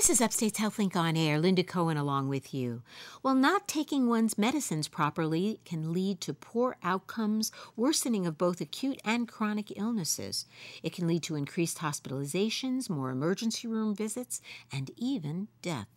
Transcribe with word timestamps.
This 0.00 0.08
is 0.08 0.22
Upstate's 0.22 0.58
HealthLink 0.58 0.96
on 0.96 1.14
Air. 1.14 1.38
Linda 1.38 1.62
Cohen 1.62 1.98
along 1.98 2.30
with 2.30 2.54
you. 2.54 2.80
Well, 3.22 3.34
not 3.34 3.68
taking 3.68 4.08
one's 4.08 4.38
medicines 4.38 4.88
properly 4.88 5.60
can 5.66 5.92
lead 5.92 6.22
to 6.22 6.32
poor 6.32 6.78
outcomes, 6.82 7.52
worsening 7.76 8.26
of 8.26 8.38
both 8.38 8.62
acute 8.62 8.98
and 9.04 9.28
chronic 9.28 9.76
illnesses. 9.76 10.46
It 10.82 10.94
can 10.94 11.06
lead 11.06 11.22
to 11.24 11.34
increased 11.34 11.80
hospitalizations, 11.80 12.88
more 12.88 13.10
emergency 13.10 13.68
room 13.68 13.94
visits, 13.94 14.40
and 14.72 14.90
even 14.96 15.48
death. 15.60 15.88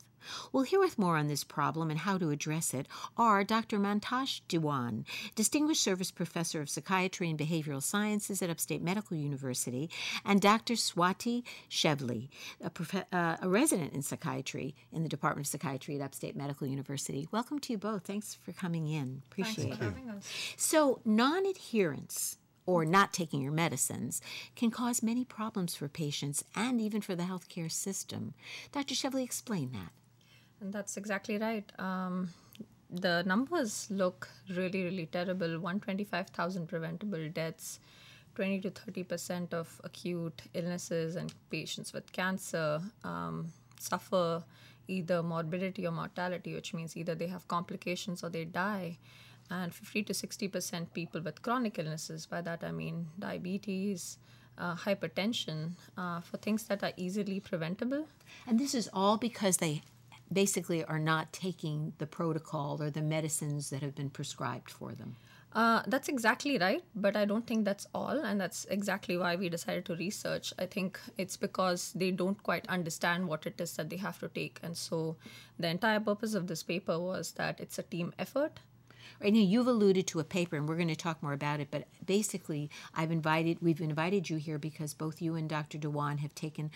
Well, 0.51 0.63
hear 0.63 0.79
with 0.79 0.97
more 0.99 1.17
on 1.17 1.27
this 1.27 1.43
problem 1.43 1.89
and 1.89 1.99
how 1.99 2.17
to 2.17 2.29
address 2.29 2.73
it 2.73 2.87
are 3.17 3.43
Dr. 3.43 3.79
Mantosh 3.79 4.41
Dewan, 4.47 5.05
Distinguished 5.35 5.83
Service 5.83 6.11
Professor 6.11 6.61
of 6.61 6.69
Psychiatry 6.69 7.29
and 7.29 7.39
Behavioral 7.39 7.81
Sciences 7.81 8.41
at 8.41 8.49
Upstate 8.49 8.81
Medical 8.81 9.17
University, 9.17 9.89
and 10.25 10.41
Dr. 10.41 10.73
Swati 10.73 11.43
Shevely, 11.69 12.29
a, 12.63 12.69
prof- 12.69 13.05
uh, 13.11 13.37
a 13.41 13.49
resident 13.49 13.93
in 13.93 14.01
psychiatry 14.01 14.75
in 14.91 15.03
the 15.03 15.09
Department 15.09 15.47
of 15.47 15.51
Psychiatry 15.51 15.95
at 15.95 16.01
Upstate 16.01 16.35
Medical 16.35 16.67
University. 16.67 17.27
Welcome 17.31 17.59
to 17.59 17.73
you 17.73 17.77
both. 17.77 18.03
Thanks 18.03 18.35
for 18.35 18.51
coming 18.51 18.87
in. 18.87 19.21
Appreciate 19.31 19.55
Thanks 19.65 19.77
for 19.77 19.83
having 19.85 20.09
us. 20.09 20.29
So, 20.57 20.99
non 21.05 21.45
adherence 21.45 22.37
or 22.65 22.85
not 22.85 23.13
taking 23.13 23.41
your 23.41 23.51
medicines 23.51 24.21
can 24.55 24.71
cause 24.71 25.03
many 25.03 25.25
problems 25.25 25.75
for 25.75 25.87
patients 25.87 26.43
and 26.55 26.79
even 26.79 27.01
for 27.01 27.15
the 27.15 27.23
healthcare 27.23 27.71
system. 27.71 28.33
Dr. 28.71 28.95
Shevely, 28.95 29.23
explain 29.23 29.71
that. 29.73 29.91
And 30.63 30.71
that's 30.71 30.95
exactly 30.95 31.37
right. 31.37 31.69
Um, 31.77 32.29
the 32.89 33.23
numbers 33.25 33.87
look 33.89 34.29
really, 34.49 34.85
really 34.85 35.07
terrible 35.07 35.59
125,000 35.59 36.67
preventable 36.67 37.27
deaths, 37.29 37.79
20 38.35 38.61
to 38.61 38.71
30% 38.71 39.53
of 39.53 39.81
acute 39.83 40.43
illnesses 40.53 41.17
and 41.17 41.33
patients 41.49 41.91
with 41.91 42.09
cancer 42.13 42.81
um, 43.03 43.51
suffer 43.77 44.41
either 44.87 45.21
morbidity 45.21 45.85
or 45.85 45.91
mortality, 45.91 46.53
which 46.53 46.73
means 46.73 46.95
either 46.95 47.13
they 47.13 47.27
have 47.27 47.45
complications 47.49 48.23
or 48.23 48.29
they 48.29 48.45
die. 48.45 48.97
And 49.51 49.73
50 49.73 50.03
to 50.03 50.13
60% 50.13 50.93
people 50.93 51.19
with 51.19 51.41
chronic 51.41 51.77
illnesses, 51.77 52.25
by 52.25 52.39
that 52.39 52.63
I 52.63 52.71
mean 52.71 53.07
diabetes, 53.19 54.17
uh, 54.57 54.75
hypertension, 54.75 55.71
uh, 55.97 56.21
for 56.21 56.37
things 56.37 56.63
that 56.63 56.83
are 56.83 56.93
easily 56.95 57.41
preventable. 57.41 58.07
And 58.47 58.57
this 58.57 58.73
is 58.73 58.89
all 58.93 59.17
because 59.17 59.57
they 59.57 59.81
basically 60.33 60.83
are 60.83 60.99
not 60.99 61.31
taking 61.31 61.93
the 61.97 62.07
protocol 62.07 62.81
or 62.81 62.89
the 62.89 63.01
medicines 63.01 63.69
that 63.69 63.81
have 63.81 63.95
been 63.95 64.09
prescribed 64.09 64.69
for 64.69 64.93
them. 64.93 65.15
Uh, 65.53 65.83
that's 65.85 66.09
exactly 66.09 66.57
right, 66.57 66.83
but 66.95 67.15
I 67.15 67.25
don't 67.25 67.45
think 67.45 67.63
that's 67.63 67.85
all, 67.93 68.19
and 68.25 68.41
that's 68.41 68.65
exactly 68.71 69.17
why 69.17 69.35
we 69.35 69.49
decided 69.49 69.85
to 69.85 69.95
research. 69.95 70.51
I 70.57 70.65
think 70.65 70.99
it's 71.15 71.37
because 71.37 71.93
they 71.93 72.09
don't 72.09 72.41
quite 72.41 72.67
understand 72.67 73.27
what 73.27 73.45
it 73.45 73.61
is 73.61 73.75
that 73.75 73.91
they 73.91 73.97
have 73.97 74.19
to 74.19 74.29
take, 74.29 74.59
and 74.63 74.75
so 74.75 75.15
the 75.59 75.67
entire 75.67 75.99
purpose 75.99 76.33
of 76.33 76.47
this 76.47 76.63
paper 76.63 76.99
was 76.99 77.33
that 77.33 77.59
it's 77.59 77.77
a 77.77 77.83
team 77.83 78.13
effort. 78.17 78.61
Right 79.21 79.31
now, 79.31 79.39
you've 79.39 79.67
alluded 79.67 80.07
to 80.07 80.19
a 80.19 80.23
paper, 80.23 80.55
and 80.55 80.67
we're 80.67 80.75
going 80.75 80.87
to 80.87 80.95
talk 80.95 81.21
more 81.21 81.33
about 81.33 81.59
it. 81.59 81.69
But 81.69 81.87
basically, 82.05 82.69
I've 82.95 83.11
invited, 83.11 83.61
we've 83.61 83.79
invited 83.79 84.29
you 84.29 84.37
here 84.37 84.57
because 84.57 84.93
both 84.93 85.21
you 85.21 85.35
and 85.35 85.47
Dr. 85.47 85.77
Dewan 85.77 86.17
have 86.17 86.33
taken 86.35 86.71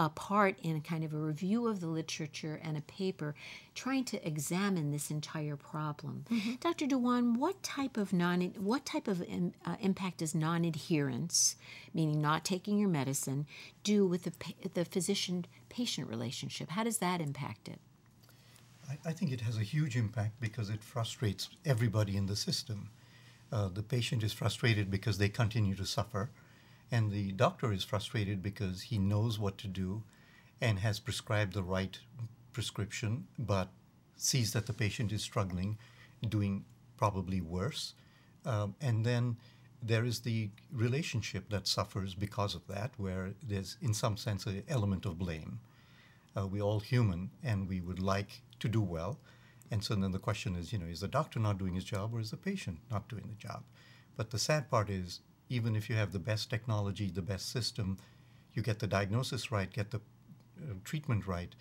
a 0.00 0.08
part 0.08 0.58
in 0.62 0.80
kind 0.80 1.04
of 1.04 1.12
a 1.12 1.18
review 1.18 1.68
of 1.68 1.80
the 1.80 1.86
literature 1.86 2.58
and 2.64 2.74
a 2.74 2.80
paper 2.80 3.34
trying 3.74 4.02
to 4.02 4.26
examine 4.26 4.90
this 4.90 5.10
entire 5.10 5.56
problem. 5.56 6.24
Mm-hmm. 6.30 6.54
Dr. 6.58 6.86
Dewan, 6.86 7.38
what 7.38 7.62
type 7.62 7.98
of 7.98 8.10
non, 8.10 8.40
what 8.56 8.86
type 8.86 9.06
of 9.06 9.20
uh, 9.20 9.76
impact 9.78 10.18
does 10.18 10.34
non-adherence, 10.34 11.56
meaning 11.92 12.18
not 12.18 12.46
taking 12.46 12.78
your 12.78 12.88
medicine, 12.88 13.46
do 13.84 14.06
with 14.06 14.22
the 14.22 14.32
the 14.72 14.86
physician-patient 14.86 16.08
relationship? 16.08 16.70
How 16.70 16.82
does 16.82 16.96
that 16.98 17.20
impact 17.20 17.68
it? 17.68 17.78
I, 18.88 19.10
I, 19.10 19.12
think 19.12 19.32
it 19.32 19.42
has 19.42 19.58
a 19.58 19.62
huge 19.62 19.96
impact 19.98 20.40
because 20.40 20.70
it 20.70 20.82
frustrates 20.82 21.50
everybody 21.66 22.16
in 22.16 22.24
the 22.24 22.36
system. 22.36 22.88
Uh, 23.52 23.68
the 23.68 23.82
patient 23.82 24.22
is 24.22 24.32
frustrated 24.32 24.90
because 24.90 25.18
they 25.18 25.28
continue 25.28 25.74
to 25.74 25.84
suffer, 25.84 26.30
and 26.90 27.10
the 27.10 27.32
doctor 27.32 27.72
is 27.72 27.84
frustrated 27.84 28.42
because 28.42 28.82
he 28.82 28.98
knows 28.98 29.38
what 29.38 29.58
to 29.58 29.68
do 29.68 30.02
and 30.60 30.78
has 30.80 30.98
prescribed 31.00 31.54
the 31.54 31.62
right 31.62 31.98
prescription, 32.52 33.26
but 33.38 33.68
sees 34.16 34.52
that 34.52 34.66
the 34.66 34.72
patient 34.72 35.12
is 35.12 35.22
struggling, 35.22 35.78
doing 36.28 36.64
probably 36.96 37.40
worse. 37.40 37.94
Um, 38.44 38.74
and 38.80 39.04
then 39.06 39.36
there 39.82 40.04
is 40.04 40.20
the 40.20 40.50
relationship 40.72 41.48
that 41.48 41.66
suffers 41.66 42.14
because 42.14 42.54
of 42.54 42.66
that, 42.66 42.92
where 42.98 43.30
there's, 43.42 43.76
in 43.80 43.94
some 43.94 44.16
sense, 44.16 44.44
an 44.46 44.62
element 44.68 45.06
of 45.06 45.18
blame. 45.18 45.60
Uh, 46.36 46.46
we're 46.46 46.62
all 46.62 46.80
human, 46.80 47.30
and 47.42 47.68
we 47.68 47.80
would 47.80 48.00
like 48.00 48.42
to 48.58 48.68
do 48.68 48.82
well. 48.82 49.18
And 49.70 49.82
so 49.82 49.94
then 49.94 50.10
the 50.10 50.18
question 50.18 50.56
is, 50.56 50.72
you 50.72 50.78
know, 50.78 50.86
is 50.86 51.00
the 51.00 51.08
doctor 51.08 51.38
not 51.38 51.58
doing 51.58 51.74
his 51.74 51.84
job 51.84 52.12
or 52.12 52.20
is 52.20 52.30
the 52.30 52.36
patient 52.36 52.78
not 52.90 53.08
doing 53.08 53.28
the 53.28 53.48
job? 53.48 53.62
But 54.16 54.30
the 54.30 54.38
sad 54.38 54.68
part 54.68 54.90
is, 54.90 55.20
even 55.50 55.76
if 55.76 55.90
you 55.90 55.96
have 55.96 56.12
the 56.12 56.18
best 56.18 56.48
technology, 56.48 57.10
the 57.10 57.20
best 57.20 57.50
system, 57.50 57.98
you 58.54 58.62
get 58.62 58.78
the 58.78 58.86
diagnosis 58.86 59.52
right, 59.52 59.70
get 59.70 59.90
the 59.90 59.98
uh, 59.98 60.74
treatment 60.84 61.26
right, 61.26 61.54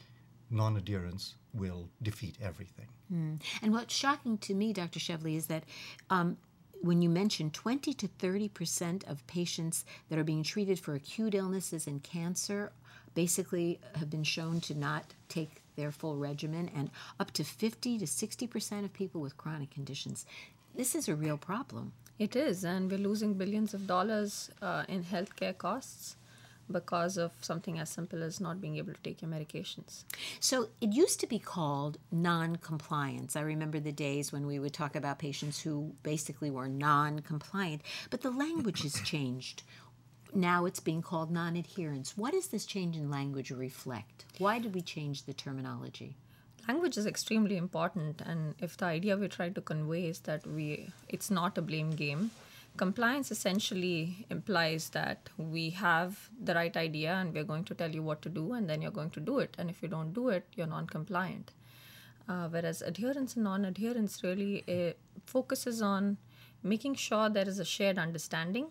non 0.50 0.78
adherence 0.78 1.36
will 1.54 1.90
defeat 2.02 2.38
everything. 2.42 2.88
Mm. 3.12 3.42
And 3.62 3.74
what's 3.74 3.94
shocking 3.94 4.38
to 4.40 4.54
me, 4.54 4.72
Dr. 4.72 5.00
Shevely, 5.00 5.36
is 5.36 5.48
that 5.48 5.64
um, 6.10 6.38
when 6.82 7.02
you 7.02 7.10
mention 7.10 7.50
20 7.50 7.94
to 7.96 8.08
30 8.08 8.50
percent 8.50 9.04
of 9.08 9.26
patients 9.28 9.86
that 10.10 10.20
are 10.20 10.24
being 10.24 10.44
treated 10.44 10.80
for 10.80 10.94
acute 10.94 11.34
illnesses 11.34 11.88
and 11.88 12.02
cancer 12.04 12.72
basically 13.16 13.80
have 13.96 14.10
been 14.10 14.24
shown 14.24 14.62
to 14.62 14.78
not 14.78 15.04
take 15.28 15.64
their 15.76 15.92
full 15.92 16.18
regimen, 16.18 16.70
and 16.76 16.92
up 17.20 17.32
to 17.32 17.44
50 17.44 17.98
to 18.00 18.08
60 18.08 18.48
percent 18.48 18.86
of 18.86 18.94
people 18.94 19.22
with 19.22 19.38
chronic 19.38 19.72
conditions. 19.72 20.26
This 20.76 20.94
is 20.94 21.10
a 21.10 21.16
real 21.16 21.38
problem. 21.38 21.94
It 22.20 22.36
is, 22.36 22.66
and 22.66 22.92
we're 22.92 23.00
losing 23.00 23.36
billions 23.36 23.74
of 23.74 23.88
dollars 23.88 24.52
uh, 24.62 24.84
in 24.90 25.06
healthcare 25.06 25.58
costs 25.58 26.18
because 26.70 27.18
of 27.18 27.32
something 27.42 27.80
as 27.80 27.90
simple 27.90 28.22
as 28.22 28.42
not 28.42 28.60
being 28.60 28.76
able 28.76 28.94
to 28.94 29.02
take 29.02 29.22
your 29.22 29.32
medications. 29.32 30.04
So 30.42 30.68
it 30.82 30.92
used 30.92 31.22
to 31.22 31.28
be 31.28 31.40
called 31.40 31.98
non 32.12 32.58
compliance. 32.58 33.38
I 33.38 33.42
remember 33.42 33.80
the 33.80 33.94
days 33.94 34.34
when 34.34 34.46
we 34.46 34.60
would 34.60 34.74
talk 34.74 34.98
about 34.98 35.18
patients 35.18 35.62
who 35.62 35.94
basically 36.04 36.52
were 36.52 36.68
non 36.68 37.20
compliant, 37.20 37.84
but 38.10 38.22
the 38.22 38.32
language 38.32 38.84
has 38.84 39.00
changed 39.02 39.64
now 40.34 40.66
it's 40.66 40.80
being 40.80 41.02
called 41.02 41.32
non 41.32 41.56
adherence. 41.56 42.18
What 42.18 42.34
does 42.34 42.48
this 42.48 42.66
change 42.66 42.96
in 42.96 43.10
language 43.10 43.50
reflect? 43.50 44.26
Why 44.38 44.60
did 44.60 44.76
we 44.76 44.82
change 44.82 45.24
the 45.24 45.34
terminology? 45.34 46.18
Language 46.70 46.98
is 46.98 47.08
extremely 47.08 47.58
important, 47.58 48.22
and 48.22 48.54
if 48.60 48.78
the 48.78 48.86
idea 48.86 49.18
we 49.18 49.28
try 49.28 49.50
to 49.50 49.60
convey 49.60 50.06
is 50.06 50.20
that 50.28 50.46
we 50.46 50.92
it's 51.08 51.32
not 51.32 51.58
a 51.58 51.64
blame 51.64 51.90
game, 52.02 52.30
compliance 52.78 53.32
essentially 53.32 54.28
implies 54.30 54.90
that 54.90 55.32
we 55.38 55.72
have 55.72 56.30
the 56.50 56.54
right 56.54 56.78
idea 56.78 57.14
and 57.16 57.34
we're 57.34 57.50
going 57.52 57.64
to 57.64 57.74
tell 57.74 57.90
you 57.90 58.04
what 58.04 58.22
to 58.22 58.30
do, 58.30 58.54
and 58.54 58.70
then 58.70 58.84
you're 58.84 58.98
going 59.00 59.10
to 59.18 59.20
do 59.20 59.40
it. 59.40 59.56
And 59.58 59.72
if 59.72 59.82
you 59.82 59.90
don't 59.90 60.14
do 60.14 60.30
it, 60.30 60.46
you're 60.56 60.68
non 60.68 60.86
compliant. 60.86 61.54
Uh, 62.28 62.48
whereas 62.50 62.84
adherence 62.84 63.34
and 63.36 63.46
non 63.46 63.66
adherence 63.66 64.22
really 64.24 64.64
uh, 64.68 64.94
focuses 65.26 65.82
on 65.82 66.18
making 66.62 66.94
sure 66.94 67.30
there 67.30 67.50
is 67.50 67.58
a 67.58 67.66
shared 67.66 67.98
understanding 67.98 68.68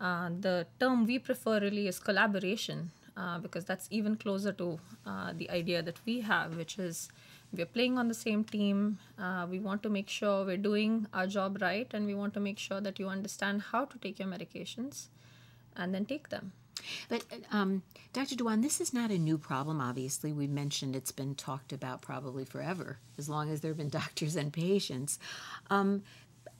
uh, 0.00 0.30
the 0.40 0.66
term 0.78 1.06
we 1.06 1.18
prefer 1.18 1.60
really 1.60 1.88
is 1.88 1.98
collaboration 1.98 2.90
uh, 3.18 3.38
because 3.38 3.64
that's 3.64 3.88
even 3.90 4.16
closer 4.16 4.52
to 4.52 4.78
uh, 5.06 5.32
the 5.36 5.50
idea 5.50 5.82
that 5.82 5.98
we 6.06 6.20
have, 6.20 6.56
which 6.56 6.78
is 6.78 7.08
we're 7.52 7.66
playing 7.66 7.98
on 7.98 8.08
the 8.08 8.14
same 8.14 8.44
team. 8.44 8.98
Uh, 9.18 9.46
we 9.50 9.58
want 9.58 9.82
to 9.82 9.88
make 9.88 10.08
sure 10.08 10.44
we're 10.44 10.56
doing 10.56 11.06
our 11.12 11.26
job 11.26 11.58
right, 11.60 11.88
and 11.92 12.06
we 12.06 12.14
want 12.14 12.32
to 12.34 12.40
make 12.40 12.58
sure 12.58 12.80
that 12.80 12.98
you 12.98 13.08
understand 13.08 13.62
how 13.72 13.84
to 13.86 13.98
take 13.98 14.18
your 14.18 14.28
medications 14.28 15.08
and 15.76 15.94
then 15.94 16.04
take 16.04 16.28
them. 16.28 16.52
But 17.08 17.24
um, 17.50 17.82
Dr. 18.12 18.36
Dewan, 18.36 18.60
this 18.60 18.80
is 18.80 18.94
not 18.94 19.10
a 19.10 19.18
new 19.18 19.36
problem. 19.36 19.80
Obviously, 19.80 20.32
we 20.32 20.46
mentioned 20.46 20.94
it's 20.94 21.12
been 21.12 21.34
talked 21.34 21.72
about 21.72 22.02
probably 22.02 22.44
forever, 22.44 22.98
as 23.18 23.28
long 23.28 23.50
as 23.50 23.60
there 23.60 23.70
have 23.70 23.78
been 23.78 23.88
doctors 24.02 24.36
and 24.36 24.52
patients. 24.52 25.18
Um, 25.70 26.02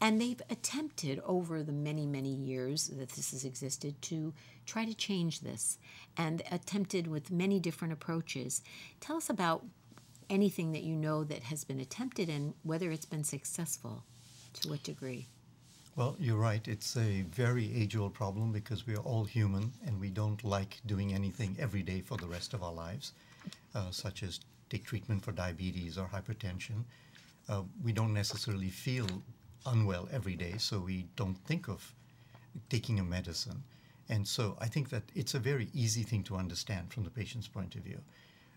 and 0.00 0.20
they've 0.20 0.40
attempted 0.50 1.20
over 1.24 1.62
the 1.62 1.72
many, 1.72 2.06
many 2.06 2.30
years 2.30 2.88
that 2.88 3.10
this 3.10 3.32
has 3.32 3.44
existed 3.44 4.00
to 4.02 4.32
try 4.66 4.84
to 4.84 4.94
change 4.94 5.40
this 5.40 5.78
and 6.16 6.42
attempted 6.50 7.06
with 7.06 7.30
many 7.30 7.58
different 7.60 7.92
approaches. 7.92 8.62
Tell 9.00 9.16
us 9.16 9.30
about 9.30 9.64
anything 10.30 10.72
that 10.72 10.82
you 10.82 10.94
know 10.94 11.24
that 11.24 11.44
has 11.44 11.64
been 11.64 11.80
attempted 11.80 12.28
and 12.28 12.54
whether 12.62 12.90
it's 12.90 13.06
been 13.06 13.24
successful, 13.24 14.04
to 14.54 14.68
what 14.68 14.82
degree. 14.82 15.26
Well, 15.96 16.16
you're 16.20 16.36
right. 16.36 16.66
It's 16.68 16.96
a 16.96 17.22
very 17.22 17.74
age 17.74 17.96
old 17.96 18.14
problem 18.14 18.52
because 18.52 18.86
we 18.86 18.94
are 18.94 19.02
all 19.02 19.24
human 19.24 19.72
and 19.84 19.98
we 19.98 20.10
don't 20.10 20.42
like 20.44 20.80
doing 20.86 21.12
anything 21.12 21.56
every 21.58 21.82
day 21.82 22.02
for 22.02 22.16
the 22.16 22.28
rest 22.28 22.54
of 22.54 22.62
our 22.62 22.72
lives, 22.72 23.14
uh, 23.74 23.90
such 23.90 24.22
as 24.22 24.38
take 24.70 24.84
treatment 24.84 25.24
for 25.24 25.32
diabetes 25.32 25.98
or 25.98 26.06
hypertension. 26.06 26.84
Uh, 27.48 27.62
we 27.82 27.92
don't 27.92 28.12
necessarily 28.12 28.68
feel 28.68 29.06
unwell 29.66 30.08
every 30.12 30.36
day, 30.36 30.54
so 30.58 30.80
we 30.80 31.06
don't 31.16 31.38
think 31.46 31.68
of 31.68 31.94
taking 32.68 32.98
a 32.98 33.04
medicine. 33.04 33.62
And 34.08 34.26
so 34.26 34.56
I 34.60 34.66
think 34.66 34.88
that 34.90 35.02
it's 35.14 35.34
a 35.34 35.38
very 35.38 35.68
easy 35.74 36.02
thing 36.02 36.22
to 36.24 36.36
understand 36.36 36.92
from 36.92 37.04
the 37.04 37.10
patient's 37.10 37.48
point 37.48 37.74
of 37.74 37.82
view. 37.82 38.00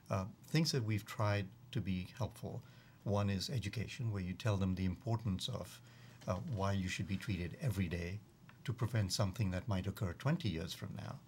Uh, 0.09 0.25
things 0.47 0.71
that 0.71 0.83
we've 0.83 1.05
tried 1.05 1.47
to 1.71 1.81
be 1.81 2.07
helpful. 2.17 2.61
One 3.03 3.29
is 3.29 3.49
education, 3.49 4.11
where 4.11 4.21
you 4.21 4.33
tell 4.33 4.57
them 4.57 4.75
the 4.75 4.85
importance 4.85 5.49
of 5.49 5.79
uh, 6.27 6.35
why 6.55 6.73
you 6.73 6.87
should 6.87 7.07
be 7.07 7.17
treated 7.17 7.57
every 7.61 7.87
day 7.87 8.19
to 8.63 8.73
prevent 8.73 9.11
something 9.11 9.51
that 9.51 9.67
might 9.67 9.87
occur 9.87 10.13
20 10.13 10.47
years 10.47 10.73
from 10.73 10.89
now. 10.97 11.19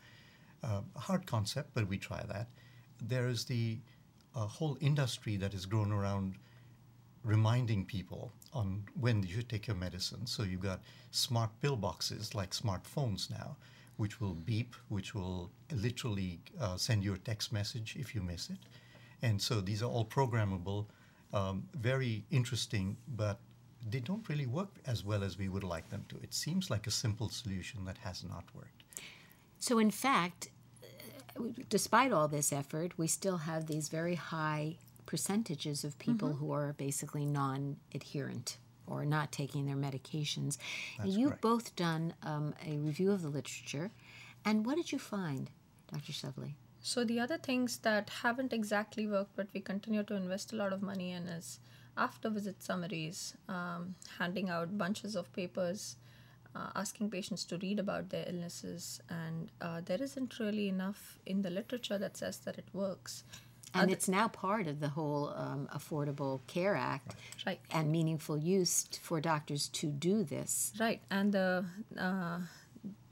Uh, 0.64 0.82
hard 0.96 1.26
concept, 1.26 1.72
but 1.74 1.88
we 1.88 1.98
try 1.98 2.24
that. 2.28 2.48
There 3.02 3.28
is 3.28 3.46
the 3.46 3.80
uh, 4.36 4.46
whole 4.46 4.78
industry 4.80 5.36
that 5.38 5.52
has 5.52 5.66
grown 5.66 5.92
around 5.92 6.36
reminding 7.24 7.86
people 7.86 8.32
on 8.54 8.84
when 9.00 9.24
you 9.24 9.36
should 9.36 9.50
take 9.50 9.68
your 9.68 9.76
medicine. 9.76 10.26
So 10.26 10.44
you've 10.44 10.62
got 10.62 10.82
smart 11.12 11.50
pill 11.62 11.76
boxes 11.76 12.36
like 12.36 12.52
smartphones 12.52 13.30
now, 13.30 13.58
which 13.98 14.20
will 14.22 14.34
beep, 14.34 14.76
which 14.90 15.14
will 15.14 15.52
literally 15.72 16.40
uh, 16.60 16.78
send 16.78 17.04
you 17.04 17.14
a 17.14 17.18
text 17.18 17.52
message 17.52 17.96
if 18.00 18.16
you 18.16 18.22
miss 18.22 18.50
it. 18.50 18.58
And 19.22 19.42
so 19.42 19.62
these 19.62 19.82
are 19.82 19.90
all 19.90 20.06
programmable, 20.06 20.86
um, 21.34 21.64
very 21.76 22.26
interesting, 22.30 22.98
but 23.16 23.40
they 23.90 24.00
don't 24.00 24.28
really 24.30 24.46
work 24.46 24.76
as 24.86 25.04
well 25.04 25.24
as 25.24 25.38
we 25.38 25.50
would 25.50 25.64
like 25.64 25.90
them 25.90 26.06
to. 26.10 26.18
It 26.22 26.34
seems 26.34 26.70
like 26.70 26.88
a 26.88 26.92
simple 26.92 27.30
solution 27.30 27.86
that 27.86 27.98
has 28.00 28.24
not 28.24 28.44
worked. 28.54 28.84
So, 29.60 29.80
in 29.80 29.92
fact, 29.92 30.50
uh, 30.84 31.44
despite 31.70 32.12
all 32.12 32.28
this 32.28 32.52
effort, 32.52 32.98
we 32.98 33.08
still 33.08 33.38
have 33.38 33.68
these 33.68 33.90
very 33.90 34.16
high 34.16 34.78
percentages 35.06 35.84
of 35.84 35.98
people 36.00 36.30
Mm-hmm. 36.30 36.38
who 36.40 36.52
are 36.52 36.74
basically 36.74 37.26
non 37.26 37.78
adherent 37.94 38.58
or 38.88 39.06
not 39.06 39.32
taking 39.32 39.66
their 39.66 39.76
medications. 39.76 40.58
That's 40.98 41.12
You've 41.16 41.30
correct. 41.30 41.42
both 41.42 41.76
done 41.76 42.14
um, 42.24 42.54
a 42.68 42.78
review 42.78 43.12
of 43.12 43.22
the 43.22 43.30
literature. 43.30 43.92
And 44.46 44.66
what 44.66 44.76
did 44.76 44.92
you 44.92 45.00
find, 45.00 45.50
Dr. 45.92 46.12
Shevely? 46.12 46.54
So 46.82 47.06
the 47.06 47.20
other 47.22 47.38
things 47.38 47.78
that 47.80 48.10
haven't 48.10 48.52
exactly 48.52 49.08
worked, 49.08 49.36
but 49.38 49.48
we 49.54 49.62
continue 49.62 50.04
to 50.04 50.16
invest 50.16 50.52
a 50.52 50.58
lot 50.58 50.74
of 50.74 50.82
money 50.82 51.12
in, 51.12 51.28
is 51.28 51.60
after 51.96 52.30
visit 52.30 52.62
summaries, 52.62 53.36
um, 53.48 53.96
handing 54.20 54.50
out 54.50 54.78
bunches 54.78 55.16
of 55.16 55.32
papers, 55.32 55.96
uh, 56.56 56.70
asking 56.76 57.10
patients 57.10 57.46
to 57.46 57.58
read 57.60 57.80
about 57.80 58.10
their 58.10 58.26
illnesses, 58.28 59.00
and 59.10 59.50
uh, 59.62 59.80
there 59.86 60.02
isn't 60.02 60.40
really 60.40 60.68
enough 60.68 61.18
in 61.26 61.42
the 61.42 61.50
literature 61.50 61.98
that 61.98 62.18
says 62.18 62.38
that 62.40 62.58
it 62.58 62.68
works. 62.74 63.24
And 63.74 63.92
it's 63.92 64.08
now 64.08 64.28
part 64.28 64.68
of 64.68 64.80
the 64.80 64.90
whole 64.90 65.34
um, 65.36 65.68
Affordable 65.74 66.42
Care 66.48 66.76
Act 66.76 67.16
Right. 67.46 67.60
and 67.72 67.92
meaningful 67.92 68.38
use 68.38 68.88
for 69.02 69.20
doctors 69.20 69.68
to 69.70 69.88
do 69.88 70.24
this. 70.24 70.74
Right, 70.80 71.02
and 71.10 71.34
the 71.34 71.66
uh, 71.98 72.40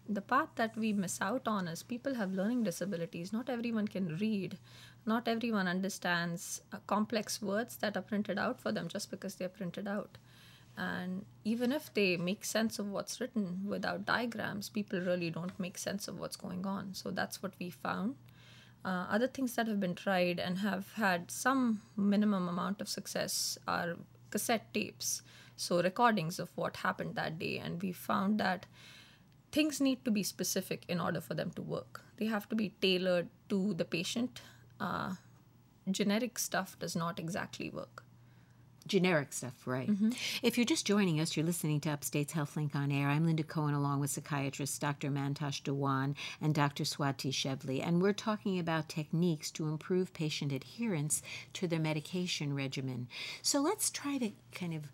the 0.08 0.22
part 0.22 0.50
that 0.56 0.76
we 0.78 0.94
miss 0.94 1.22
out 1.22 1.48
on 1.48 1.68
is 1.68 1.84
people 1.84 2.16
have 2.16 2.34
learning 2.34 2.64
disabilities. 2.64 3.32
Not 3.32 3.50
everyone 3.50 3.88
can 3.88 4.18
read. 4.18 4.58
Not 5.06 5.28
everyone 5.28 5.68
understands 5.68 6.62
uh, 6.74 6.78
complex 6.86 7.42
words 7.42 7.78
that 7.78 7.96
are 7.98 8.02
printed 8.04 8.38
out 8.38 8.60
for 8.60 8.72
them 8.72 8.88
just 8.88 9.10
because 9.10 9.36
they're 9.36 9.50
printed 9.50 9.88
out. 9.88 10.18
And 10.78 11.26
even 11.44 11.72
if 11.72 11.94
they 11.94 12.18
make 12.18 12.46
sense 12.46 12.78
of 12.80 12.90
what's 12.90 13.20
written 13.20 13.62
without 13.68 14.06
diagrams, 14.06 14.70
people 14.70 15.00
really 15.02 15.30
don't 15.30 15.60
make 15.60 15.78
sense 15.78 16.08
of 16.08 16.20
what's 16.20 16.36
going 16.36 16.66
on. 16.66 16.94
So 16.94 17.10
that's 17.12 17.42
what 17.42 17.54
we 17.60 17.70
found. 17.70 18.16
Uh, 18.84 19.06
other 19.10 19.28
things 19.28 19.56
that 19.56 19.68
have 19.68 19.80
been 19.80 19.94
tried 19.96 20.40
and 20.40 20.58
have 20.60 20.92
had 20.94 21.30
some 21.30 21.82
minimum 21.96 22.50
amount 22.50 22.82
of 22.82 22.90
success 22.90 23.58
are 23.68 23.96
cassette 24.32 24.74
tapes, 24.74 25.22
so 25.56 25.82
recordings 25.84 26.40
of 26.40 26.50
what 26.56 26.78
happened 26.78 27.16
that 27.16 27.38
day. 27.38 27.60
And 27.60 27.82
we 27.82 27.92
found 27.92 28.40
that 28.40 28.66
things 29.52 29.80
need 29.80 30.04
to 30.06 30.12
be 30.12 30.24
specific 30.24 30.84
in 30.88 31.00
order 31.00 31.22
for 31.22 31.36
them 31.36 31.52
to 31.52 31.62
work. 31.62 32.02
They 32.18 32.26
have 32.26 32.50
to 32.50 32.56
be 32.56 32.74
tailored 32.82 33.28
to 33.50 33.74
the 33.76 33.86
patient. 33.86 34.42
Uh, 34.80 35.16
generic 35.90 36.40
stuff 36.40 36.78
does 36.80 36.96
not 36.96 37.20
exactly 37.20 37.70
work. 37.70 38.04
Generic 38.92 39.32
stuff, 39.32 39.66
right. 39.66 39.90
Mm-hmm. 39.90 40.10
If 40.44 40.58
you're 40.58 40.66
just 40.66 40.86
joining 40.86 41.22
us, 41.22 41.38
you're 41.38 41.46
listening 41.46 41.80
to 41.80 41.92
Upstate's 41.92 42.34
HealthLink 42.34 42.76
on 42.76 42.92
Air. 42.92 43.08
I'm 43.08 43.26
Linda 43.26 43.42
Cohen, 43.42 43.74
along 43.74 44.02
with 44.02 44.10
psychiatrist 44.10 44.82
Dr. 44.82 45.10
Mantosh 45.10 45.64
Dewan 45.64 46.14
and 46.42 46.54
Dr. 46.54 46.84
Swati 46.84 47.32
Shevely, 47.32 47.82
and 47.82 48.02
we're 48.02 48.12
talking 48.12 48.60
about 48.60 48.90
techniques 48.90 49.50
to 49.52 49.70
improve 49.70 50.14
patient 50.14 50.52
adherence 50.52 51.22
to 51.54 51.70
their 51.70 51.80
medication 51.80 52.54
regimen. 52.54 53.08
So 53.42 53.62
let's 53.62 53.90
try 53.90 54.18
to 54.18 54.32
kind 54.52 54.74
of 54.74 54.92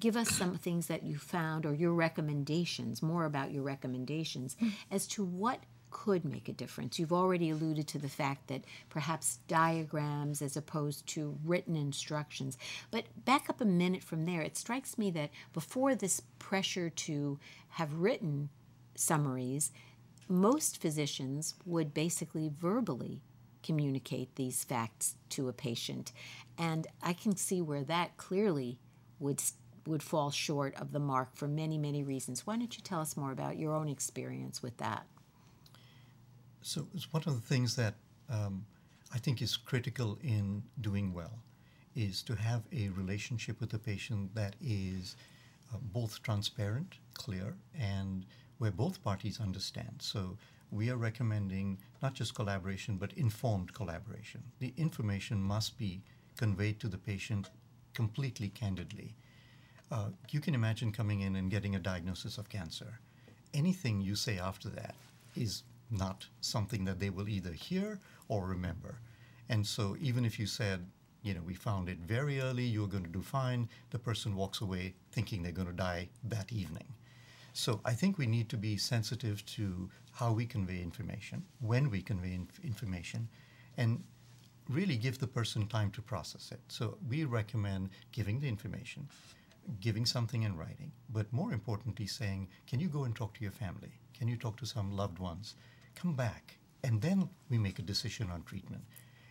give 0.00 0.16
us 0.16 0.30
some 0.30 0.56
things 0.56 0.88
that 0.88 1.04
you 1.04 1.16
found 1.16 1.64
or 1.64 1.74
your 1.74 1.92
recommendations, 1.92 3.04
more 3.04 3.24
about 3.24 3.52
your 3.52 3.62
recommendations 3.62 4.56
mm. 4.60 4.72
as 4.90 5.06
to 5.06 5.24
what 5.24 5.60
could 5.92 6.24
make 6.24 6.48
a 6.48 6.52
difference. 6.52 6.98
You've 6.98 7.12
already 7.12 7.50
alluded 7.50 7.86
to 7.88 7.98
the 7.98 8.08
fact 8.08 8.48
that 8.48 8.64
perhaps 8.88 9.38
diagrams 9.46 10.42
as 10.42 10.56
opposed 10.56 11.06
to 11.08 11.38
written 11.44 11.76
instructions. 11.76 12.58
But 12.90 13.04
back 13.24 13.48
up 13.48 13.60
a 13.60 13.66
minute 13.66 14.02
from 14.02 14.24
there, 14.24 14.40
it 14.40 14.56
strikes 14.56 14.98
me 14.98 15.10
that 15.12 15.30
before 15.52 15.94
this 15.94 16.22
pressure 16.38 16.90
to 16.90 17.38
have 17.68 17.92
written 17.94 18.48
summaries, 18.96 19.70
most 20.28 20.80
physicians 20.80 21.54
would 21.64 21.94
basically 21.94 22.50
verbally 22.58 23.20
communicate 23.62 24.34
these 24.34 24.64
facts 24.64 25.14
to 25.28 25.48
a 25.48 25.52
patient. 25.52 26.12
And 26.58 26.86
I 27.02 27.12
can 27.12 27.36
see 27.36 27.62
where 27.62 27.84
that 27.84 28.16
clearly 28.16 28.78
would 29.20 29.40
would 29.84 30.02
fall 30.02 30.30
short 30.30 30.76
of 30.80 30.92
the 30.92 31.00
mark 31.00 31.34
for 31.34 31.48
many, 31.48 31.76
many 31.76 32.04
reasons. 32.04 32.46
Why 32.46 32.56
don't 32.56 32.76
you 32.76 32.82
tell 32.84 33.00
us 33.00 33.16
more 33.16 33.32
about 33.32 33.58
your 33.58 33.74
own 33.74 33.88
experience 33.88 34.62
with 34.62 34.76
that? 34.76 35.06
So 36.62 36.86
it's 36.94 37.12
one 37.12 37.24
of 37.26 37.34
the 37.34 37.46
things 37.54 37.74
that 37.76 37.94
um, 38.30 38.64
I 39.12 39.18
think 39.18 39.42
is 39.42 39.56
critical 39.56 40.18
in 40.22 40.62
doing 40.80 41.12
well 41.12 41.38
is 41.94 42.22
to 42.22 42.34
have 42.36 42.62
a 42.72 42.88
relationship 42.90 43.60
with 43.60 43.70
the 43.70 43.78
patient 43.78 44.34
that 44.34 44.54
is 44.60 45.16
uh, 45.72 45.78
both 45.92 46.22
transparent, 46.22 46.94
clear, 47.14 47.54
and 47.78 48.24
where 48.58 48.70
both 48.70 49.02
parties 49.02 49.40
understand. 49.40 49.96
So 49.98 50.38
we 50.70 50.88
are 50.88 50.96
recommending 50.96 51.78
not 52.00 52.14
just 52.14 52.34
collaboration, 52.34 52.96
but 52.96 53.12
informed 53.14 53.74
collaboration. 53.74 54.42
The 54.60 54.72
information 54.76 55.42
must 55.42 55.76
be 55.76 56.00
conveyed 56.36 56.80
to 56.80 56.88
the 56.88 56.96
patient 56.96 57.50
completely 57.92 58.48
candidly. 58.48 59.14
Uh, 59.90 60.06
you 60.30 60.40
can 60.40 60.54
imagine 60.54 60.92
coming 60.92 61.20
in 61.20 61.36
and 61.36 61.50
getting 61.50 61.74
a 61.74 61.80
diagnosis 61.80 62.38
of 62.38 62.48
cancer. 62.48 63.00
Anything 63.52 64.00
you 64.00 64.14
say 64.14 64.38
after 64.38 64.70
that 64.70 64.94
is 65.36 65.64
not 65.92 66.26
something 66.40 66.84
that 66.86 66.98
they 66.98 67.10
will 67.10 67.28
either 67.28 67.52
hear 67.52 68.00
or 68.28 68.46
remember. 68.46 68.98
And 69.48 69.66
so, 69.66 69.96
even 70.00 70.24
if 70.24 70.38
you 70.38 70.46
said, 70.46 70.86
you 71.22 71.34
know, 71.34 71.42
we 71.42 71.54
found 71.54 71.88
it 71.88 71.98
very 71.98 72.40
early, 72.40 72.64
you're 72.64 72.88
going 72.88 73.04
to 73.04 73.10
do 73.10 73.22
fine, 73.22 73.68
the 73.90 73.98
person 73.98 74.34
walks 74.34 74.60
away 74.60 74.94
thinking 75.12 75.42
they're 75.42 75.52
going 75.52 75.68
to 75.68 75.72
die 75.74 76.08
that 76.24 76.52
evening. 76.52 76.86
So, 77.52 77.80
I 77.84 77.92
think 77.92 78.18
we 78.18 78.26
need 78.26 78.48
to 78.48 78.56
be 78.56 78.76
sensitive 78.76 79.44
to 79.46 79.90
how 80.12 80.32
we 80.32 80.46
convey 80.46 80.80
information, 80.80 81.44
when 81.60 81.90
we 81.90 82.02
convey 82.02 82.34
inf- 82.34 82.60
information, 82.64 83.28
and 83.76 84.02
really 84.68 84.96
give 84.96 85.18
the 85.18 85.26
person 85.26 85.66
time 85.66 85.90
to 85.92 86.02
process 86.02 86.50
it. 86.52 86.60
So, 86.68 86.96
we 87.08 87.24
recommend 87.24 87.90
giving 88.12 88.40
the 88.40 88.48
information, 88.48 89.08
giving 89.80 90.06
something 90.06 90.42
in 90.42 90.56
writing, 90.56 90.92
but 91.10 91.32
more 91.32 91.52
importantly, 91.52 92.06
saying, 92.06 92.48
Can 92.66 92.80
you 92.80 92.88
go 92.88 93.04
and 93.04 93.14
talk 93.14 93.34
to 93.34 93.42
your 93.42 93.52
family? 93.52 93.92
Can 94.14 94.28
you 94.28 94.36
talk 94.36 94.56
to 94.58 94.66
some 94.66 94.96
loved 94.96 95.18
ones? 95.18 95.56
Come 95.94 96.14
back. 96.14 96.58
And 96.84 97.00
then 97.00 97.28
we 97.48 97.58
make 97.58 97.78
a 97.78 97.82
decision 97.82 98.30
on 98.30 98.42
treatment. 98.42 98.82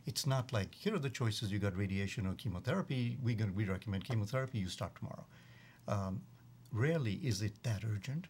It's 0.05 0.25
not 0.25 0.51
like, 0.51 0.73
here 0.73 0.95
are 0.95 0.99
the 0.99 1.09
choices 1.09 1.51
you 1.51 1.59
got 1.59 1.77
radiation 1.77 2.25
or 2.25 2.33
chemotherapy. 2.33 3.17
We, 3.21 3.35
we 3.35 3.65
recommend 3.65 4.05
chemotherapy, 4.05 4.57
you 4.59 4.67
start 4.67 4.95
tomorrow. 4.95 5.25
Um, 5.87 6.21
rarely 6.71 7.19
is 7.23 7.41
it 7.41 7.61
that 7.63 7.83
urgent. 7.83 8.27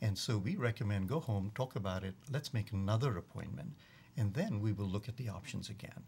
And 0.00 0.18
so 0.18 0.36
we 0.38 0.56
recommend 0.56 1.08
go 1.08 1.20
home, 1.20 1.52
talk 1.54 1.76
about 1.76 2.02
it, 2.02 2.14
let's 2.30 2.52
make 2.52 2.72
another 2.72 3.18
appointment, 3.18 3.72
and 4.16 4.34
then 4.34 4.60
we 4.60 4.72
will 4.72 4.86
look 4.86 5.08
at 5.08 5.16
the 5.16 5.28
options 5.28 5.70
again. 5.70 6.02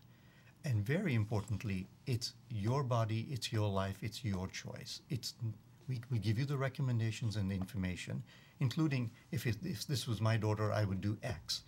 And 0.65 0.85
very 0.85 1.15
importantly, 1.15 1.87
it's 2.07 2.35
your 2.49 2.83
body, 2.83 3.29
it's 3.31 3.53
your 3.53 3.69
life, 3.69 3.97
it's 4.03 4.25
your 4.25 4.49
choice. 4.49 5.01
It's 5.11 5.35
we, 5.89 6.01
we 6.11 6.19
give 6.19 6.39
you 6.39 6.45
the 6.45 6.57
recommendations 6.57 7.37
and 7.37 7.51
the 7.51 7.55
information, 7.55 8.23
including 8.61 9.11
if, 9.33 9.47
it, 9.47 9.57
if 9.63 9.87
this 9.87 10.07
was 10.07 10.21
my 10.21 10.37
daughter, 10.37 10.73
I 10.73 10.85
would 10.85 11.01
do 11.01 11.19
X. 11.23 11.63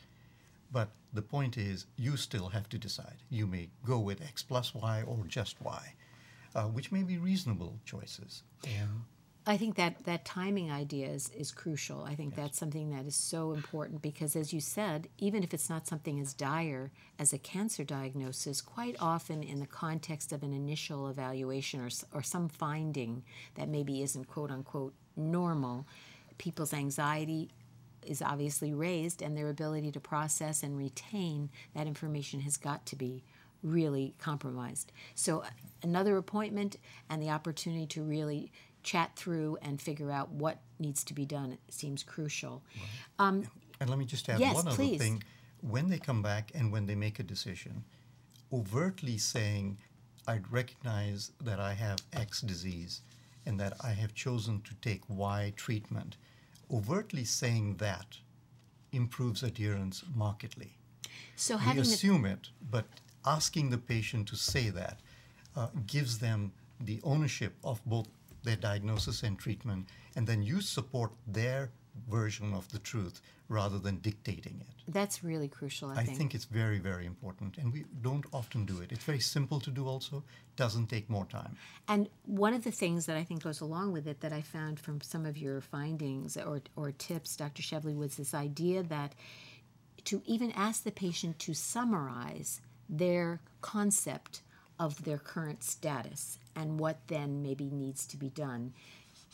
But 0.72 0.90
the 1.12 1.22
point 1.22 1.56
is, 1.56 1.86
you 1.96 2.16
still 2.16 2.48
have 2.48 2.68
to 2.70 2.78
decide. 2.78 3.16
You 3.30 3.46
may 3.46 3.68
go 3.84 3.98
with 3.98 4.20
X 4.20 4.42
plus 4.42 4.74
Y 4.74 5.02
or 5.06 5.24
just 5.28 5.60
Y, 5.60 5.94
uh, 6.54 6.64
which 6.64 6.92
may 6.92 7.02
be 7.02 7.18
reasonable 7.18 7.78
choices. 7.84 8.42
And 8.64 9.02
I 9.48 9.56
think 9.56 9.76
that 9.76 10.04
that 10.04 10.24
timing 10.24 10.72
idea 10.72 11.06
is, 11.06 11.28
is 11.28 11.52
crucial. 11.52 12.02
I 12.02 12.16
think 12.16 12.34
that's 12.34 12.58
something 12.58 12.90
that 12.90 13.06
is 13.06 13.14
so 13.14 13.52
important 13.52 14.02
because, 14.02 14.34
as 14.34 14.52
you 14.52 14.60
said, 14.60 15.08
even 15.18 15.44
if 15.44 15.54
it's 15.54 15.70
not 15.70 15.86
something 15.86 16.18
as 16.18 16.34
dire 16.34 16.90
as 17.16 17.32
a 17.32 17.38
cancer 17.38 17.84
diagnosis, 17.84 18.60
quite 18.60 18.96
often 18.98 19.44
in 19.44 19.60
the 19.60 19.66
context 19.66 20.32
of 20.32 20.42
an 20.42 20.52
initial 20.52 21.08
evaluation 21.08 21.80
or, 21.80 21.90
or 22.12 22.22
some 22.22 22.48
finding 22.48 23.22
that 23.54 23.68
maybe 23.68 24.02
isn't 24.02 24.24
quote 24.26 24.50
unquote 24.50 24.94
normal, 25.14 25.86
people's 26.38 26.74
anxiety 26.74 27.48
is 28.02 28.22
obviously 28.22 28.74
raised 28.74 29.22
and 29.22 29.36
their 29.36 29.48
ability 29.48 29.92
to 29.92 30.00
process 30.00 30.64
and 30.64 30.76
retain 30.76 31.50
that 31.74 31.86
information 31.86 32.40
has 32.40 32.56
got 32.56 32.84
to 32.86 32.96
be 32.96 33.22
really 33.62 34.14
compromised. 34.18 34.92
So, 35.14 35.44
another 35.82 36.16
appointment 36.16 36.76
and 37.08 37.22
the 37.22 37.30
opportunity 37.30 37.86
to 37.86 38.02
really 38.02 38.50
chat 38.86 39.14
through 39.16 39.58
and 39.60 39.80
figure 39.82 40.10
out 40.12 40.30
what 40.30 40.58
needs 40.78 41.02
to 41.04 41.12
be 41.12 41.26
done 41.26 41.58
seems 41.68 42.02
crucial. 42.02 42.62
Um, 43.18 43.44
And 43.80 43.90
let 43.90 43.98
me 43.98 44.06
just 44.06 44.28
add 44.30 44.40
Yes, 44.40 44.54
one 44.54 44.68
other 44.68 44.76
please. 44.76 44.98
thing. 44.98 45.22
When 45.60 45.88
they 45.88 45.98
come 45.98 46.22
back 46.22 46.52
and 46.54 46.72
when 46.72 46.86
they 46.86 46.94
make 46.94 47.18
a 47.18 47.22
decision, 47.24 47.84
overtly 48.52 49.18
saying, 49.18 49.76
I 50.28 50.40
recognize 50.50 51.32
that 51.42 51.58
I 51.60 51.74
have 51.74 51.98
X 52.12 52.40
disease 52.40 53.02
and 53.44 53.58
that 53.60 53.72
I 53.84 53.90
have 54.02 54.14
chosen 54.14 54.62
to 54.62 54.74
take 54.88 55.02
Y 55.08 55.52
treatment, 55.56 56.16
overtly 56.70 57.24
saying 57.24 57.76
that 57.78 58.18
improves 58.92 59.42
adherence 59.42 60.04
markedly. 60.14 60.72
so, 61.36 61.56
We 61.56 61.62
having 61.64 61.82
the, 61.82 61.88
assume 61.94 62.24
it, 62.24 62.50
but 62.70 62.86
asking 63.24 63.70
the 63.70 63.78
patient 63.78 64.28
to 64.28 64.36
say 64.36 64.70
that 64.70 65.00
uh, 65.56 65.68
gives 65.86 66.18
them 66.18 66.52
the 66.80 67.00
ownership 67.02 67.54
of 67.64 67.80
both 67.84 68.08
their 68.46 68.56
diagnosis 68.56 69.22
and 69.22 69.38
treatment, 69.38 69.88
and 70.14 70.26
then 70.26 70.42
you 70.42 70.62
support 70.62 71.12
their 71.26 71.70
version 72.10 72.54
of 72.54 72.70
the 72.72 72.78
truth 72.78 73.20
rather 73.48 73.78
than 73.78 73.96
dictating 73.98 74.60
it. 74.60 74.92
that's 74.92 75.22
really 75.22 75.48
crucial, 75.48 75.90
I, 75.90 76.00
I 76.00 76.04
think 76.04 76.34
it's 76.34 76.44
very, 76.44 76.78
very 76.78 77.06
important, 77.06 77.58
and 77.58 77.72
we 77.72 77.84
don't 78.02 78.26
often 78.32 78.64
do 78.64 78.80
it. 78.80 78.92
It's 78.92 79.04
very 79.04 79.20
simple 79.20 79.60
to 79.60 79.70
do, 79.70 79.86
also, 79.86 80.24
doesn't 80.56 80.88
take 80.88 81.08
more 81.08 81.26
time. 81.26 81.56
And 81.88 82.08
one 82.24 82.54
of 82.54 82.64
the 82.64 82.70
things 82.70 83.06
that 83.06 83.16
I 83.16 83.24
think 83.24 83.44
goes 83.44 83.60
along 83.60 83.92
with 83.92 84.06
it 84.06 84.20
that 84.20 84.32
I 84.32 84.42
found 84.42 84.80
from 84.80 85.00
some 85.00 85.26
of 85.26 85.38
your 85.38 85.60
findings 85.60 86.36
or, 86.36 86.60
or 86.74 86.92
tips, 86.92 87.36
Dr. 87.36 87.62
Shevley, 87.62 87.96
was 87.96 88.16
this 88.16 88.34
idea 88.34 88.82
that 88.82 89.14
to 90.04 90.22
even 90.26 90.52
ask 90.52 90.84
the 90.84 90.92
patient 90.92 91.38
to 91.40 91.54
summarize 91.54 92.60
their 92.88 93.40
concept 93.60 94.42
of 94.78 95.04
their 95.04 95.18
current 95.18 95.62
status 95.62 96.38
and 96.56 96.80
what 96.80 96.98
then 97.06 97.42
maybe 97.42 97.70
needs 97.70 98.06
to 98.06 98.16
be 98.16 98.30
done. 98.30 98.72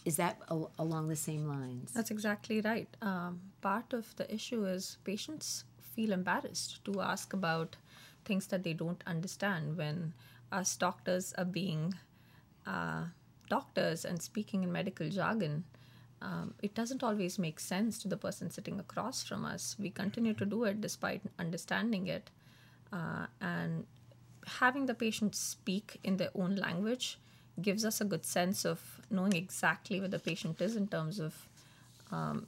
Is 0.05 0.17
that 0.17 0.39
al- 0.51 0.73
along 0.79 1.09
the 1.09 1.17
same 1.17 1.47
lines? 1.47 1.93
That's 1.93 2.11
exactly 2.11 2.61
right. 2.61 2.89
Um, 3.01 3.41
part 3.61 3.93
of 3.93 4.15
the 4.17 4.33
issue 4.33 4.65
is 4.67 4.99
patients 5.05 5.65
feel 5.95 6.13
embarrassed 6.13 6.85
to 6.85 7.01
ask 7.01 7.33
about 7.33 7.77
things 8.25 8.49
that 8.49 8.65
they 8.65 8.73
don't 8.73 9.03
understand 9.07 9.77
when 9.77 10.13
us 10.51 10.77
doctors 10.77 11.33
are 11.39 11.45
being 11.45 11.95
uh, 12.67 13.05
doctors 13.49 14.05
and 14.05 14.21
speaking 14.21 14.63
in 14.65 14.73
medical 14.73 15.09
jargon. 15.09 15.65
Um, 16.21 16.55
it 16.63 16.75
doesn't 16.75 17.03
always 17.03 17.39
make 17.39 17.59
sense 17.59 17.99
to 18.01 18.09
the 18.09 18.17
person 18.17 18.51
sitting 18.51 18.79
across 18.79 19.25
from 19.25 19.45
us. 19.45 19.77
We 19.79 19.91
continue 19.91 20.35
to 20.35 20.45
do 20.45 20.65
it 20.65 20.81
despite 20.81 21.23
understanding 21.39 22.07
it. 22.07 22.31
Uh, 22.93 23.27
and 23.41 23.87
having 24.47 24.87
the 24.87 24.95
patient 24.95 25.35
speak 25.35 25.99
in 26.05 26.17
their 26.17 26.31
own 26.35 26.57
language 26.57 27.19
gives 27.61 27.85
us 27.85 28.01
a 28.01 28.05
good 28.05 28.25
sense 28.25 28.65
of 28.65 29.01
knowing 29.11 29.35
exactly 29.35 30.01
where 30.01 30.09
the 30.09 30.19
patient 30.19 30.61
is 30.61 30.77
in 30.77 30.89
terms 30.89 31.21
of 31.21 31.49
um, 32.11 32.47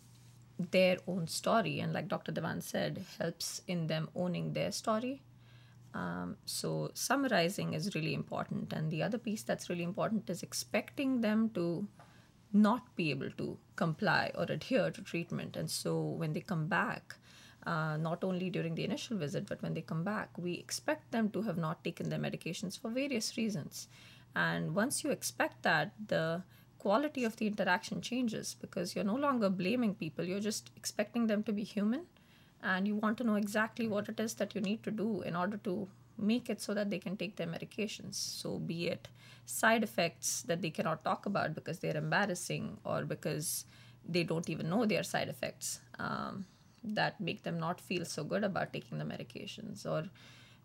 their 0.59 0.99
own 1.07 1.27
story. 1.27 1.81
And 1.81 1.93
like 1.93 2.09
Dr. 2.09 2.33
Dewan 2.33 2.61
said, 2.61 3.05
helps 3.19 3.61
in 3.67 3.87
them 3.87 4.09
owning 4.15 4.53
their 4.53 4.73
story. 4.73 5.23
Um, 5.93 6.37
so 6.45 6.91
summarizing 6.95 7.75
is 7.75 7.95
really 7.95 8.15
important. 8.15 8.73
And 8.73 8.91
the 8.91 9.03
other 9.03 9.19
piece 9.19 9.43
that's 9.43 9.69
really 9.69 9.85
important 9.85 10.29
is 10.29 10.43
expecting 10.43 11.21
them 11.21 11.51
to 11.51 11.87
not 12.53 12.95
be 12.97 13.11
able 13.11 13.31
to 13.33 13.59
comply 13.77 14.31
or 14.35 14.45
adhere 14.45 14.91
to 14.91 15.03
treatment. 15.03 15.57
And 15.57 15.71
so 15.71 16.01
when 16.01 16.33
they 16.33 16.41
come 16.41 16.67
back, 16.67 17.17
uh, 17.67 17.97
not 17.97 18.25
only 18.25 18.51
during 18.51 18.75
the 18.75 18.85
initial 18.85 19.17
visit, 19.17 19.47
but 19.47 19.63
when 19.63 19.75
they 19.75 19.81
come 19.81 20.05
back, 20.05 20.29
we 20.37 20.55
expect 20.55 21.11
them 21.13 21.31
to 21.31 21.43
have 21.43 21.57
not 21.57 21.83
taken 21.85 22.09
their 22.09 22.19
medications 22.19 22.79
for 22.79 22.91
various 22.91 23.37
reasons. 23.37 23.89
And 24.37 24.75
once 24.75 25.05
you 25.05 25.11
expect 25.11 25.63
that, 25.63 25.93
the 26.09 26.43
quality 26.79 27.25
of 27.25 27.37
the 27.37 27.47
interaction 27.47 28.03
changes 28.03 28.57
because 28.61 28.95
you're 28.95 29.05
no 29.05 29.15
longer 29.17 29.49
blaming 29.49 29.95
people, 29.95 30.25
you're 30.25 30.41
just 30.41 30.71
expecting 30.77 31.27
them 31.27 31.43
to 31.45 31.53
be 31.53 31.65
human 31.65 32.03
and 32.63 32.87
you 32.87 32.97
want 32.97 33.17
to 33.19 33.25
know 33.25 33.37
exactly 33.37 33.87
what 33.87 34.09
it 34.09 34.19
is 34.21 34.35
that 34.35 34.55
you 34.55 34.61
need 34.61 34.83
to 34.83 34.91
do 34.91 35.23
in 35.23 35.37
order 35.37 35.57
to 35.59 35.89
make 36.19 36.49
it 36.49 36.61
so 36.61 36.75
that 36.75 36.91
they 36.91 36.99
can 36.99 37.17
take 37.17 37.37
their 37.37 37.47
medications. 37.47 38.15
So, 38.15 38.59
be 38.59 38.89
it 38.89 39.09
side 39.47 39.83
effects 39.83 40.43
that 40.43 40.63
they 40.63 40.71
cannot 40.71 41.05
talk 41.05 41.27
about 41.27 41.55
because 41.55 41.79
they're 41.79 41.97
embarrassing 41.97 42.79
or 42.85 43.05
because 43.05 43.67
they 44.09 44.23
don't 44.23 44.49
even 44.49 44.71
know 44.71 44.87
their 44.87 45.03
side 45.03 45.29
effects 45.29 45.81
um, 45.99 46.47
that 46.85 47.21
make 47.21 47.43
them 47.43 47.59
not 47.59 47.81
feel 47.81 48.05
so 48.05 48.23
good 48.25 48.45
about 48.45 48.73
taking 48.73 48.99
the 48.99 49.05
medications, 49.05 49.87
or 49.87 50.09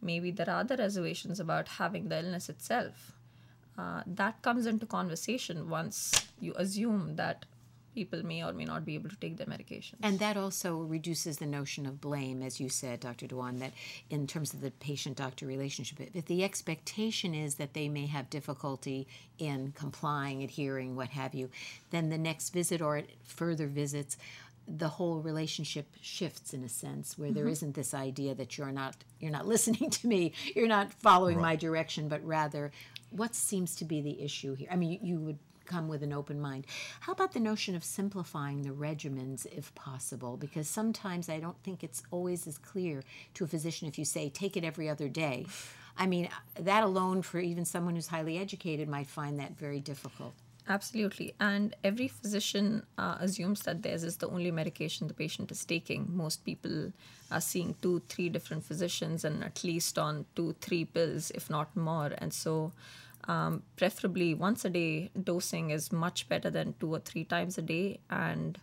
maybe 0.02 0.32
there 0.32 0.50
are 0.50 0.60
other 0.60 0.76
reservations 0.76 1.40
about 1.40 1.68
having 1.68 2.10
the 2.10 2.20
illness 2.20 2.50
itself. 2.50 3.14
Uh, 3.78 4.04
that 4.06 4.42
comes 4.42 4.66
into 4.66 4.86
conversation 4.86 5.70
once 5.70 6.28
you 6.42 6.54
assume 6.58 7.16
that 7.16 7.46
people 7.96 8.24
may 8.24 8.44
or 8.44 8.54
may 8.54 8.66
not 8.66 8.86
be 8.86 8.96
able 8.96 9.10
to 9.10 9.16
take 9.18 9.38
their 9.38 9.48
medications. 9.48 9.96
And 10.02 10.20
that 10.20 10.38
also 10.38 10.78
reduces 10.78 11.38
the 11.38 11.46
notion 11.46 11.86
of 11.86 12.00
blame, 12.00 12.42
as 12.42 12.60
you 12.60 12.70
said, 12.70 13.00
Dr. 13.00 13.28
Dewan, 13.28 13.60
that 13.60 13.74
in 14.10 14.28
terms 14.28 14.54
of 14.54 14.62
the 14.62 14.72
patient 14.72 15.18
doctor 15.18 15.46
relationship, 15.46 16.10
if 16.14 16.26
the 16.26 16.44
expectation 16.44 17.34
is 17.34 17.56
that 17.56 17.74
they 17.74 17.90
may 17.90 18.06
have 18.06 18.30
difficulty 18.30 19.08
in 19.38 19.74
complying, 19.76 20.44
adhering, 20.44 20.96
what 20.96 21.10
have 21.10 21.34
you, 21.34 21.50
then 21.92 22.10
the 22.10 22.18
next 22.18 22.50
visit 22.52 22.82
or 22.82 23.04
further 23.24 23.68
visits, 23.68 24.18
the 24.78 24.88
whole 24.88 25.20
relationship 25.20 25.88
shifts 26.02 26.54
in 26.54 26.64
a 26.64 26.70
sense 26.70 27.18
where 27.18 27.32
there 27.32 27.46
mm-hmm. 27.46 27.54
isn't 27.54 27.76
this 27.76 27.94
idea 27.94 28.36
that 28.36 28.58
you're 28.58 28.72
not 28.72 28.96
you're 29.20 29.32
not 29.32 29.48
listening 29.54 29.90
to 29.90 30.08
me 30.08 30.32
you're 30.56 30.68
not 30.68 30.94
following 30.94 31.40
my 31.40 31.56
direction 31.56 32.08
but 32.08 32.24
rather 32.26 32.72
what 33.10 33.34
seems 33.34 33.76
to 33.76 33.86
be 33.86 34.02
the 34.02 34.22
issue 34.22 34.56
here 34.56 34.70
i 34.72 34.76
mean 34.76 34.92
you, 34.92 35.00
you 35.02 35.20
would 35.20 35.40
come 35.70 35.88
with 35.88 36.04
an 36.04 36.12
open 36.12 36.42
mind. 36.42 36.66
How 37.02 37.14
about 37.14 37.32
the 37.32 37.40
notion 37.40 37.76
of 37.76 37.84
simplifying 37.84 38.64
the 38.64 38.72
regimens 38.72 39.46
if 39.46 39.74
possible? 39.76 40.36
Because 40.36 40.68
sometimes 40.68 41.30
I 41.30 41.40
don't 41.40 41.62
think 41.64 41.84
it's 41.84 42.02
always 42.12 42.48
as 42.48 42.58
clear 42.58 43.04
to 43.36 43.44
a 43.44 43.48
physician 43.48 43.88
if 43.88 44.00
you 44.00 44.04
say, 44.04 44.30
take 44.30 44.58
it 44.58 44.64
every 44.64 44.90
other 44.90 45.08
day. 45.08 45.46
I 45.96 46.08
mean, 46.08 46.28
that 46.60 46.84
alone, 46.84 47.22
for 47.22 47.40
even 47.40 47.66
someone 47.66 47.96
who's 47.96 48.08
highly 48.08 48.40
educated, 48.40 48.90
might 48.90 49.08
find 49.08 49.40
that 49.40 49.58
very 49.58 49.80
difficult. 49.80 50.34
Absolutely. 50.70 51.34
And 51.40 51.76
every 51.84 52.08
physician 52.08 52.84
uh, 52.98 53.18
assumes 53.20 53.62
that 53.64 53.82
theirs 53.82 54.04
is 54.04 54.18
the 54.18 54.28
only 54.30 54.52
medication 54.52 55.08
the 55.08 55.16
patient 55.16 55.52
is 55.52 55.66
taking. 55.66 56.16
Most 56.16 56.46
people 56.46 56.94
are 57.32 57.42
seeing 57.42 57.76
two, 57.82 58.04
three 58.08 58.30
different 58.30 58.64
physicians 58.64 59.24
and 59.26 59.44
at 59.44 59.64
least 59.64 59.98
on 59.98 60.26
two, 60.36 60.56
three 60.62 60.86
pills, 60.86 61.32
if 61.32 61.50
not 61.50 61.76
more. 61.76 62.12
And 62.20 62.32
so, 62.32 62.72
um, 63.28 63.64
preferably 63.78 64.34
once 64.36 64.64
a 64.64 64.70
day 64.70 65.10
dosing 65.24 65.72
is 65.72 65.92
much 65.92 66.30
better 66.30 66.50
than 66.52 66.76
two 66.80 66.94
or 66.94 67.00
three 67.00 67.24
times 67.26 67.58
a 67.58 67.64
day. 67.64 68.00
And 68.12 68.60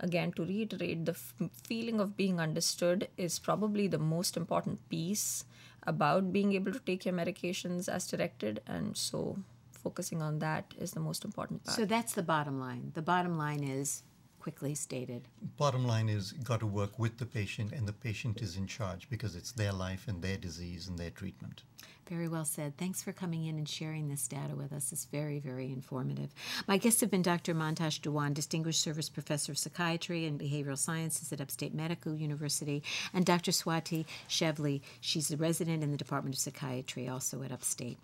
again, 0.00 0.32
to 0.32 0.44
reiterate, 0.46 1.04
the 1.04 1.12
f- 1.12 1.34
feeling 1.64 2.00
of 2.00 2.16
being 2.16 2.40
understood 2.40 3.08
is 3.18 3.38
probably 3.38 3.86
the 3.86 3.98
most 3.98 4.34
important 4.36 4.88
piece 4.88 5.44
about 5.86 6.32
being 6.32 6.54
able 6.54 6.72
to 6.72 6.80
take 6.80 7.04
your 7.04 7.14
medications 7.14 7.86
as 7.86 8.06
directed. 8.06 8.62
And 8.66 8.96
so, 8.96 9.38
focusing 9.82 10.22
on 10.22 10.38
that 10.40 10.64
is 10.78 10.92
the 10.92 11.00
most 11.00 11.24
important 11.24 11.64
part. 11.64 11.76
So 11.76 11.84
that's 11.84 12.12
the 12.12 12.22
bottom 12.22 12.60
line. 12.60 12.92
The 12.94 13.02
bottom 13.02 13.38
line 13.38 13.62
is 13.62 14.02
quickly 14.40 14.74
stated. 14.74 15.28
Bottom 15.56 15.86
line 15.86 16.08
is 16.08 16.32
got 16.32 16.60
to 16.60 16.66
work 16.66 16.98
with 16.98 17.18
the 17.18 17.26
patient, 17.26 17.72
and 17.72 17.86
the 17.86 17.92
patient 17.92 18.40
is 18.40 18.56
in 18.56 18.66
charge 18.66 19.08
because 19.10 19.36
it's 19.36 19.52
their 19.52 19.72
life 19.72 20.08
and 20.08 20.22
their 20.22 20.36
disease 20.36 20.88
and 20.88 20.98
their 20.98 21.10
treatment. 21.10 21.62
Very 22.08 22.26
well 22.26 22.44
said. 22.44 22.76
Thanks 22.76 23.02
for 23.02 23.12
coming 23.12 23.44
in 23.44 23.56
and 23.56 23.68
sharing 23.68 24.08
this 24.08 24.26
data 24.26 24.56
with 24.56 24.72
us. 24.72 24.90
It's 24.90 25.04
very, 25.04 25.38
very 25.38 25.66
informative. 25.70 26.30
My 26.66 26.76
guests 26.76 27.00
have 27.02 27.10
been 27.10 27.22
Dr. 27.22 27.54
Mantosh 27.54 28.00
Dewan, 28.02 28.32
Distinguished 28.32 28.82
Service 28.82 29.08
Professor 29.08 29.52
of 29.52 29.58
Psychiatry 29.58 30.26
and 30.26 30.40
Behavioral 30.40 30.76
Sciences 30.76 31.32
at 31.32 31.40
Upstate 31.40 31.72
Medical 31.72 32.16
University, 32.16 32.82
and 33.14 33.24
Dr. 33.24 33.52
Swati 33.52 34.06
Shevli. 34.28 34.80
She's 35.00 35.30
a 35.30 35.36
resident 35.36 35.84
in 35.84 35.92
the 35.92 35.96
Department 35.96 36.34
of 36.34 36.40
Psychiatry, 36.40 37.08
also 37.08 37.42
at 37.44 37.52
Upstate. 37.52 37.98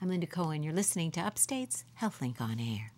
I'm 0.00 0.10
Linda 0.10 0.28
Cohen. 0.28 0.62
You're 0.62 0.74
listening 0.74 1.10
to 1.12 1.20
Upstate's 1.20 1.84
HealthLink 2.00 2.40
on 2.40 2.60
Air. 2.60 2.92